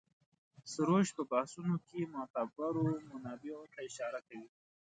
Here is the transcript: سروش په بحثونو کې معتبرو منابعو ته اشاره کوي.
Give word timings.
سروش 0.71 1.07
په 1.17 1.23
بحثونو 1.31 1.75
کې 1.87 2.11
معتبرو 2.13 2.85
منابعو 3.11 3.65
ته 3.73 3.79
اشاره 3.89 4.19
کوي. 4.27 4.49